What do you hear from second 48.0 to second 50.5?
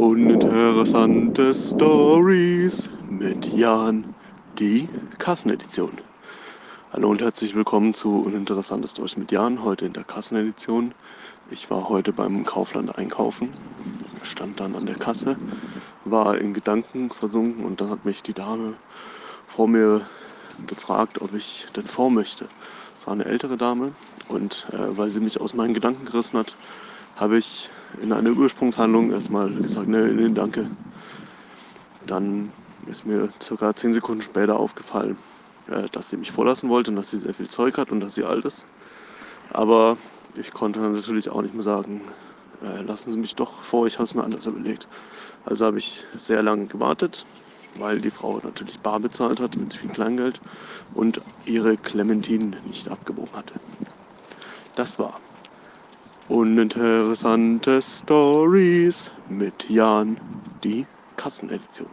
die Frau natürlich bar bezahlt hat mit viel Kleingeld